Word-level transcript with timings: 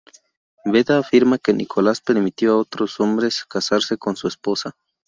Beda 0.65 0.97
afirma 0.97 1.37
que 1.37 1.53
Nicolás 1.53 2.01
permitió 2.01 2.53
a 2.53 2.57
otros 2.57 2.99
hombres 2.99 3.45
casarse 3.45 3.99
con 3.99 4.15
su 4.15 4.27
esposa. 4.27 4.75